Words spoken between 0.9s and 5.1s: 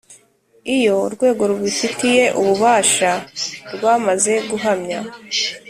urwego rubifitiye ububasha rwamaze guhamya